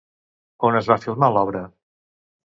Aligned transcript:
On 0.69 0.77
es 0.79 0.87
va 0.91 0.97
filmar 1.03 1.29
l'obra? 1.35 1.61